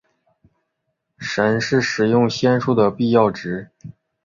[1.19, 3.69] 神是使用仙术的必要值。